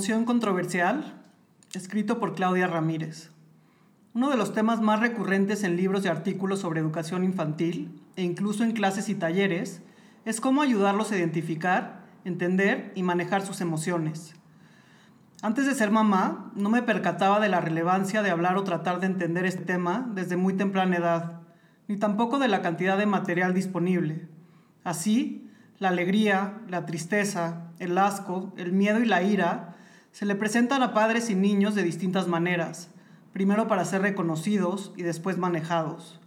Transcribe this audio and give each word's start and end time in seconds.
emoción 0.00 0.24
controversial, 0.24 1.12
escrito 1.74 2.18
por 2.18 2.34
Claudia 2.34 2.66
Ramírez. 2.66 3.32
Uno 4.14 4.30
de 4.30 4.38
los 4.38 4.54
temas 4.54 4.80
más 4.80 4.98
recurrentes 4.98 5.62
en 5.62 5.76
libros 5.76 6.06
y 6.06 6.08
artículos 6.08 6.60
sobre 6.60 6.80
educación 6.80 7.22
infantil, 7.22 8.00
e 8.16 8.22
incluso 8.22 8.64
en 8.64 8.72
clases 8.72 9.10
y 9.10 9.14
talleres, 9.14 9.82
es 10.24 10.40
cómo 10.40 10.62
ayudarlos 10.62 11.12
a 11.12 11.18
identificar, 11.18 12.06
entender 12.24 12.92
y 12.94 13.02
manejar 13.02 13.44
sus 13.44 13.60
emociones. 13.60 14.32
Antes 15.42 15.66
de 15.66 15.74
ser 15.74 15.90
mamá, 15.90 16.50
no 16.54 16.70
me 16.70 16.80
percataba 16.80 17.38
de 17.38 17.50
la 17.50 17.60
relevancia 17.60 18.22
de 18.22 18.30
hablar 18.30 18.56
o 18.56 18.64
tratar 18.64 19.00
de 19.00 19.06
entender 19.06 19.44
este 19.44 19.66
tema 19.66 20.10
desde 20.14 20.38
muy 20.38 20.54
temprana 20.54 20.96
edad, 20.96 21.42
ni 21.88 21.98
tampoco 21.98 22.38
de 22.38 22.48
la 22.48 22.62
cantidad 22.62 22.96
de 22.96 23.04
material 23.04 23.52
disponible. 23.52 24.30
Así, 24.82 25.50
la 25.78 25.90
alegría, 25.90 26.62
la 26.68 26.86
tristeza, 26.86 27.66
el 27.78 27.98
asco, 27.98 28.54
el 28.56 28.72
miedo 28.72 29.00
y 29.00 29.04
la 29.04 29.22
ira 29.22 29.76
se 30.12 30.26
le 30.26 30.34
presentan 30.34 30.82
a 30.82 30.92
padres 30.92 31.30
y 31.30 31.34
niños 31.34 31.74
de 31.74 31.82
distintas 31.82 32.26
maneras, 32.26 32.90
primero 33.32 33.68
para 33.68 33.84
ser 33.84 34.02
reconocidos 34.02 34.92
y 34.96 35.02
después 35.02 35.38
manejados. 35.38 36.20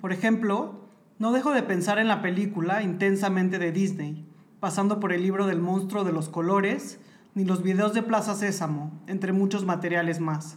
Por 0.00 0.12
ejemplo, 0.12 0.88
no 1.18 1.32
dejo 1.32 1.52
de 1.52 1.62
pensar 1.62 1.98
en 1.98 2.08
la 2.08 2.20
película 2.20 2.82
intensamente 2.82 3.58
de 3.58 3.70
Disney, 3.70 4.26
pasando 4.58 4.98
por 4.98 5.12
el 5.12 5.22
libro 5.22 5.46
del 5.46 5.60
monstruo 5.60 6.04
de 6.04 6.12
los 6.12 6.28
colores, 6.28 6.98
ni 7.34 7.44
los 7.44 7.62
videos 7.62 7.94
de 7.94 8.02
Plaza 8.02 8.34
Sésamo, 8.34 8.92
entre 9.06 9.32
muchos 9.32 9.64
materiales 9.64 10.20
más. 10.20 10.56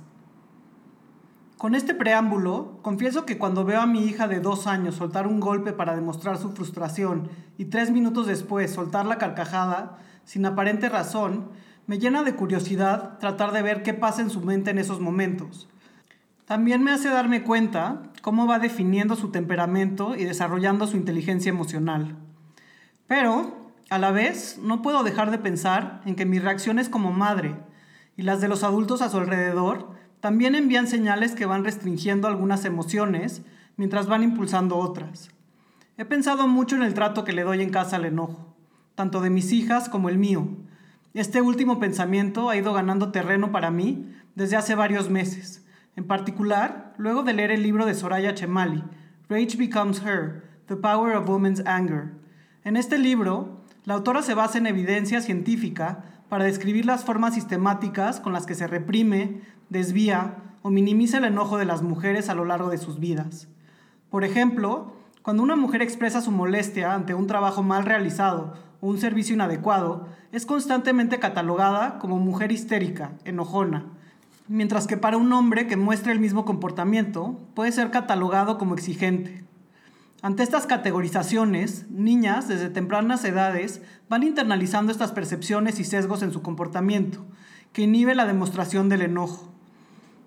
Con 1.57 1.73
este 1.73 1.93
preámbulo, 1.93 2.79
confieso 2.81 3.25
que 3.25 3.37
cuando 3.37 3.63
veo 3.63 3.79
a 3.79 3.85
mi 3.85 4.03
hija 4.03 4.27
de 4.27 4.41
dos 4.41 4.67
años 4.67 4.95
soltar 4.95 5.25
un 5.25 5.39
golpe 5.39 5.71
para 5.71 5.95
demostrar 5.95 6.37
su 6.37 6.51
frustración 6.51 7.29
y 7.57 7.65
tres 7.65 7.91
minutos 7.91 8.27
después 8.27 8.73
soltar 8.73 9.05
la 9.05 9.17
carcajada, 9.17 9.99
sin 10.25 10.45
aparente 10.45 10.89
razón, 10.89 11.49
me 11.87 11.99
llena 11.99 12.23
de 12.23 12.35
curiosidad 12.35 13.19
tratar 13.19 13.51
de 13.51 13.61
ver 13.61 13.83
qué 13.83 13.93
pasa 13.93 14.21
en 14.21 14.29
su 14.29 14.41
mente 14.41 14.71
en 14.71 14.77
esos 14.77 14.99
momentos. 14.99 15.67
También 16.45 16.83
me 16.83 16.91
hace 16.91 17.09
darme 17.09 17.43
cuenta 17.43 18.03
cómo 18.21 18.47
va 18.47 18.59
definiendo 18.59 19.15
su 19.15 19.29
temperamento 19.29 20.15
y 20.15 20.25
desarrollando 20.25 20.87
su 20.87 20.97
inteligencia 20.97 21.49
emocional. 21.49 22.15
Pero, 23.07 23.71
a 23.89 23.99
la 23.99 24.11
vez, 24.11 24.59
no 24.61 24.81
puedo 24.81 25.03
dejar 25.03 25.31
de 25.31 25.37
pensar 25.37 26.01
en 26.05 26.15
que 26.15 26.25
mis 26.25 26.43
reacciones 26.43 26.89
como 26.89 27.11
madre 27.11 27.55
y 28.17 28.23
las 28.23 28.41
de 28.41 28.47
los 28.47 28.63
adultos 28.63 29.01
a 29.01 29.09
su 29.09 29.17
alrededor 29.17 29.91
también 30.19 30.55
envían 30.55 30.87
señales 30.87 31.33
que 31.33 31.45
van 31.45 31.63
restringiendo 31.63 32.27
algunas 32.27 32.65
emociones 32.65 33.43
mientras 33.77 34.07
van 34.07 34.23
impulsando 34.23 34.77
otras. 34.77 35.29
He 35.97 36.05
pensado 36.05 36.47
mucho 36.47 36.75
en 36.75 36.83
el 36.83 36.93
trato 36.93 37.23
que 37.23 37.33
le 37.33 37.43
doy 37.43 37.61
en 37.61 37.69
casa 37.69 37.97
al 37.97 38.05
enojo, 38.05 38.55
tanto 38.95 39.21
de 39.21 39.29
mis 39.29 39.51
hijas 39.51 39.87
como 39.87 40.09
el 40.09 40.17
mío. 40.17 40.47
Este 41.15 41.39
último 41.39 41.79
pensamiento 41.79 42.49
ha 42.49 42.57
ido 42.57 42.73
ganando 42.73 43.13
terreno 43.13 43.53
para 43.53 43.71
mí 43.71 44.13
desde 44.35 44.57
hace 44.57 44.75
varios 44.75 45.09
meses, 45.09 45.65
en 45.95 46.03
particular 46.07 46.93
luego 46.97 47.23
de 47.23 47.31
leer 47.31 47.51
el 47.51 47.63
libro 47.63 47.85
de 47.85 47.93
Soraya 47.93 48.35
Chemali, 48.35 48.83
Rage 49.29 49.55
Becomes 49.57 50.03
Her, 50.03 50.43
The 50.67 50.75
Power 50.75 51.15
of 51.15 51.29
Women's 51.29 51.65
Anger. 51.65 52.11
En 52.65 52.75
este 52.75 52.97
libro, 52.97 53.61
la 53.85 53.93
autora 53.93 54.23
se 54.23 54.33
basa 54.33 54.57
en 54.57 54.67
evidencia 54.67 55.21
científica 55.21 56.03
para 56.27 56.43
describir 56.43 56.85
las 56.85 57.05
formas 57.05 57.33
sistemáticas 57.33 58.19
con 58.19 58.33
las 58.33 58.45
que 58.45 58.55
se 58.55 58.67
reprime, 58.67 59.39
desvía 59.69 60.35
o 60.63 60.69
minimiza 60.69 61.19
el 61.19 61.23
enojo 61.23 61.57
de 61.57 61.63
las 61.63 61.81
mujeres 61.81 62.27
a 62.27 62.35
lo 62.35 62.43
largo 62.43 62.71
de 62.71 62.77
sus 62.77 62.99
vidas. 62.99 63.47
Por 64.09 64.25
ejemplo, 64.25 64.97
cuando 65.21 65.43
una 65.43 65.55
mujer 65.55 65.81
expresa 65.81 66.19
su 66.19 66.31
molestia 66.31 66.93
ante 66.93 67.13
un 67.13 67.25
trabajo 67.25 67.63
mal 67.63 67.85
realizado 67.85 68.55
un 68.81 68.97
servicio 68.99 69.35
inadecuado, 69.35 70.07
es 70.31 70.45
constantemente 70.45 71.19
catalogada 71.19 71.97
como 71.99 72.19
mujer 72.19 72.51
histérica, 72.51 73.13
enojona, 73.23 73.85
mientras 74.47 74.87
que 74.87 74.97
para 74.97 75.17
un 75.17 75.31
hombre 75.33 75.67
que 75.67 75.77
muestre 75.77 76.11
el 76.11 76.19
mismo 76.19 76.45
comportamiento 76.45 77.39
puede 77.53 77.71
ser 77.71 77.91
catalogado 77.91 78.57
como 78.57 78.75
exigente. 78.75 79.43
Ante 80.21 80.43
estas 80.43 80.65
categorizaciones, 80.65 81.85
niñas 81.89 82.47
desde 82.47 82.69
tempranas 82.69 83.23
edades 83.25 83.81
van 84.09 84.23
internalizando 84.23 84.91
estas 84.91 85.11
percepciones 85.11 85.79
y 85.79 85.83
sesgos 85.83 86.21
en 86.23 86.31
su 86.31 86.41
comportamiento, 86.41 87.25
que 87.73 87.83
inhibe 87.83 88.15
la 88.15 88.25
demostración 88.25 88.89
del 88.89 89.03
enojo. 89.03 89.51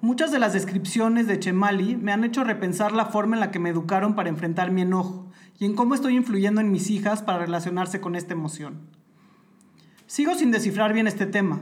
Muchas 0.01 0.31
de 0.31 0.39
las 0.39 0.53
descripciones 0.53 1.27
de 1.27 1.41
Chemali 1.41 1.97
me 1.97 2.13
han 2.13 2.23
hecho 2.23 2.45
repensar 2.45 2.93
la 2.93 3.07
forma 3.07 3.35
en 3.35 3.41
la 3.41 3.51
que 3.51 3.59
me 3.59 3.71
educaron 3.71 4.15
para 4.15 4.29
enfrentar 4.29 4.71
mi 4.71 4.83
enojo 4.83 5.28
y 5.59 5.65
en 5.65 5.75
cómo 5.75 5.95
estoy 5.95 6.17
influyendo 6.17 6.61
en 6.61 6.71
mis 6.71 6.91
hijas 6.91 7.23
para 7.23 7.41
relacionarse 7.41 8.01
con 8.01 8.15
esta 8.15 8.35
emoción. 8.35 8.81
Sigo 10.07 10.35
sin 10.35 10.51
descifrar 10.51 10.93
bien 10.93 11.07
este 11.07 11.27
tema. 11.27 11.61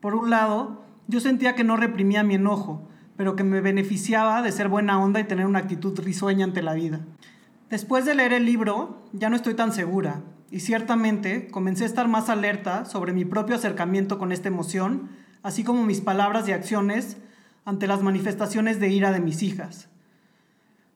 Por 0.00 0.14
un 0.14 0.30
lado, 0.30 0.84
yo 1.08 1.20
sentía 1.20 1.54
que 1.54 1.64
no 1.64 1.76
reprimía 1.76 2.22
mi 2.22 2.34
enojo, 2.34 2.88
pero 3.16 3.34
que 3.34 3.44
me 3.44 3.60
beneficiaba 3.60 4.42
de 4.42 4.52
ser 4.52 4.68
buena 4.68 5.00
onda 5.02 5.18
y 5.18 5.24
tener 5.24 5.46
una 5.46 5.58
actitud 5.58 5.98
risueña 5.98 6.44
ante 6.44 6.62
la 6.62 6.74
vida. 6.74 7.00
Después 7.70 8.04
de 8.04 8.14
leer 8.14 8.32
el 8.32 8.44
libro, 8.44 9.02
ya 9.12 9.28
no 9.30 9.36
estoy 9.36 9.54
tan 9.54 9.72
segura, 9.72 10.22
y 10.50 10.60
ciertamente 10.60 11.48
comencé 11.48 11.84
a 11.84 11.88
estar 11.88 12.08
más 12.08 12.28
alerta 12.28 12.84
sobre 12.84 13.12
mi 13.12 13.24
propio 13.24 13.56
acercamiento 13.56 14.18
con 14.18 14.32
esta 14.32 14.48
emoción, 14.48 15.10
así 15.42 15.64
como 15.64 15.84
mis 15.84 16.00
palabras 16.00 16.48
y 16.48 16.52
acciones 16.52 17.16
ante 17.64 17.86
las 17.86 18.02
manifestaciones 18.02 18.80
de 18.80 18.88
ira 18.88 19.12
de 19.12 19.20
mis 19.20 19.42
hijas. 19.42 19.88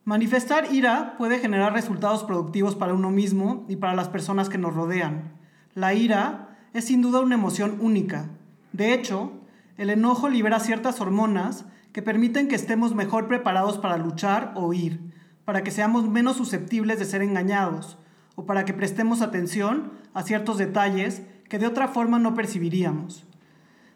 Manifestar 0.04 0.74
ira 0.74 1.14
puede 1.16 1.38
generar 1.38 1.72
resultados 1.72 2.24
productivos 2.24 2.74
para 2.74 2.92
uno 2.92 3.10
mismo 3.12 3.64
y 3.68 3.76
para 3.76 3.94
las 3.94 4.08
personas 4.08 4.48
que 4.48 4.58
nos 4.58 4.74
rodean. 4.74 5.34
La 5.74 5.94
ira 5.94 6.58
es 6.72 6.86
sin 6.86 7.02
duda 7.02 7.20
una 7.20 7.36
emoción 7.36 7.78
única. 7.80 8.28
De 8.72 8.92
hecho, 8.94 9.32
el 9.76 9.90
enojo 9.90 10.28
libera 10.28 10.58
ciertas 10.58 11.00
hormonas 11.00 11.66
que 11.92 12.02
permiten 12.02 12.48
que 12.48 12.56
estemos 12.56 12.96
mejor 12.96 13.28
preparados 13.28 13.78
para 13.78 13.96
luchar 13.96 14.52
o 14.56 14.66
huir, 14.66 15.12
para 15.44 15.62
que 15.62 15.70
seamos 15.70 16.08
menos 16.08 16.36
susceptibles 16.36 16.98
de 16.98 17.04
ser 17.04 17.22
engañados 17.22 17.96
o 18.34 18.44
para 18.44 18.64
que 18.64 18.74
prestemos 18.74 19.22
atención 19.22 19.92
a 20.14 20.24
ciertos 20.24 20.58
detalles 20.58 21.22
que 21.48 21.60
de 21.60 21.68
otra 21.68 21.86
forma 21.86 22.18
no 22.18 22.34
percibiríamos. 22.34 23.24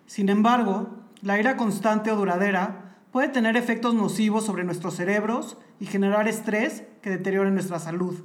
Sin 0.06 0.28
embargo, 0.28 0.90
la 1.20 1.40
ira 1.40 1.56
constante 1.56 2.12
o 2.12 2.16
duradera 2.16 2.85
puede 3.12 3.28
tener 3.28 3.56
efectos 3.56 3.94
nocivos 3.94 4.44
sobre 4.44 4.64
nuestros 4.64 4.94
cerebros 4.94 5.56
y 5.80 5.86
generar 5.86 6.28
estrés 6.28 6.84
que 7.02 7.10
deteriore 7.10 7.50
nuestra 7.50 7.78
salud. 7.78 8.24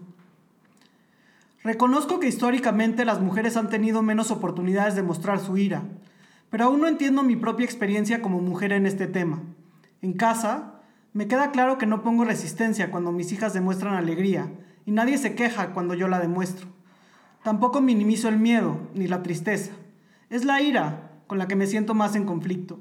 Reconozco 1.64 2.20
que 2.20 2.28
históricamente 2.28 3.06
las 3.06 3.22
mujeres 3.22 3.56
han 3.56 3.70
tenido 3.70 4.02
menos 4.02 4.32
oportunidades 4.32 4.96
de 4.96 5.04
mostrar 5.04 5.40
su 5.40 5.58
ira, 5.58 5.84
pero 6.50 6.66
aún 6.66 6.82
no 6.82 6.88
entiendo 6.88 7.24
mi 7.24 7.36
propia 7.36 7.66
experiencia 7.66 8.22
como 8.22 8.42
mujer 8.42 8.74
en 8.74 8.86
este 8.86 9.08
tema. 9.08 9.42
En 10.02 10.14
casa, 10.14 10.82
me 11.14 11.28
queda 11.28 11.52
claro 11.52 11.78
que 11.78 11.86
no 11.86 12.02
pongo 12.04 12.26
resistencia 12.26 12.90
cuando 12.90 13.12
mis 13.12 13.32
hijas 13.32 13.54
demuestran 13.54 13.94
alegría 13.94 14.52
y 14.86 14.92
nadie 14.92 15.18
se 15.18 15.36
queja 15.36 15.74
cuando 15.74 15.94
yo 15.94 16.08
la 16.08 16.20
demuestro. 16.20 16.68
Tampoco 17.44 17.82
minimizo 17.82 18.28
el 18.28 18.38
miedo 18.38 18.80
ni 18.94 19.08
la 19.08 19.22
tristeza. 19.22 19.72
Es 20.30 20.46
la 20.46 20.62
ira 20.62 21.12
con 21.28 21.38
la 21.38 21.48
que 21.48 21.56
me 21.56 21.68
siento 21.68 21.94
más 21.94 22.16
en 22.16 22.26
conflicto. 22.26 22.80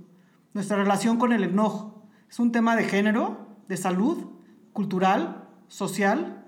Nuestra 0.53 0.77
relación 0.77 1.17
con 1.17 1.33
el 1.33 1.45
enojo 1.45 2.03
es 2.29 2.39
un 2.39 2.51
tema 2.51 2.75
de 2.75 2.85
género, 2.85 3.49
de 3.69 3.77
salud, 3.77 4.27
cultural, 4.73 5.49
social. 5.69 6.45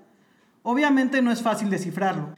Obviamente 0.61 1.21
no 1.21 1.31
es 1.31 1.41
fácil 1.41 1.69
descifrarlo. 1.69 2.35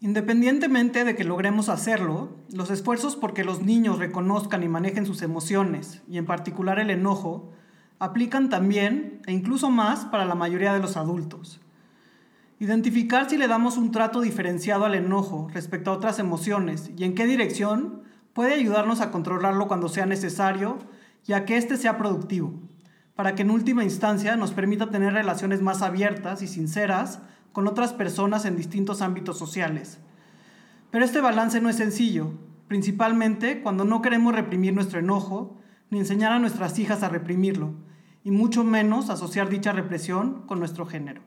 Independientemente 0.00 1.04
de 1.04 1.14
que 1.14 1.24
logremos 1.24 1.68
hacerlo, 1.68 2.36
los 2.52 2.70
esfuerzos 2.70 3.16
por 3.16 3.34
que 3.34 3.44
los 3.44 3.62
niños 3.62 3.98
reconozcan 3.98 4.62
y 4.62 4.68
manejen 4.68 5.06
sus 5.06 5.22
emociones, 5.22 6.02
y 6.08 6.18
en 6.18 6.26
particular 6.26 6.78
el 6.78 6.90
enojo, 6.90 7.52
aplican 7.98 8.48
también 8.50 9.22
e 9.26 9.32
incluso 9.32 9.70
más 9.70 10.04
para 10.06 10.24
la 10.24 10.34
mayoría 10.34 10.74
de 10.74 10.80
los 10.80 10.96
adultos. 10.96 11.60
Identificar 12.58 13.30
si 13.30 13.38
le 13.38 13.48
damos 13.48 13.76
un 13.76 13.92
trato 13.92 14.20
diferenciado 14.20 14.84
al 14.84 14.94
enojo 14.94 15.48
respecto 15.54 15.90
a 15.90 15.94
otras 15.94 16.18
emociones 16.18 16.90
y 16.96 17.04
en 17.04 17.14
qué 17.14 17.24
dirección 17.26 18.02
puede 18.32 18.54
ayudarnos 18.54 19.00
a 19.00 19.10
controlarlo 19.10 19.68
cuando 19.68 19.88
sea 19.88 20.06
necesario 20.06 20.78
y 21.26 21.34
a 21.34 21.44
que 21.44 21.56
éste 21.56 21.76
sea 21.76 21.98
productivo, 21.98 22.52
para 23.14 23.34
que 23.34 23.42
en 23.42 23.50
última 23.50 23.84
instancia 23.84 24.36
nos 24.36 24.52
permita 24.52 24.90
tener 24.90 25.12
relaciones 25.12 25.62
más 25.62 25.82
abiertas 25.82 26.42
y 26.42 26.48
sinceras 26.48 27.20
con 27.52 27.68
otras 27.68 27.92
personas 27.92 28.44
en 28.44 28.56
distintos 28.56 29.02
ámbitos 29.02 29.38
sociales. 29.38 29.98
Pero 30.90 31.04
este 31.04 31.20
balance 31.20 31.60
no 31.60 31.68
es 31.68 31.76
sencillo, 31.76 32.32
principalmente 32.68 33.62
cuando 33.62 33.84
no 33.84 34.02
queremos 34.02 34.34
reprimir 34.34 34.74
nuestro 34.74 34.98
enojo 34.98 35.58
ni 35.90 35.98
enseñar 35.98 36.32
a 36.32 36.38
nuestras 36.38 36.78
hijas 36.78 37.02
a 37.02 37.08
reprimirlo, 37.10 37.74
y 38.24 38.30
mucho 38.30 38.64
menos 38.64 39.10
asociar 39.10 39.48
dicha 39.48 39.72
represión 39.72 40.46
con 40.46 40.58
nuestro 40.58 40.86
género. 40.86 41.22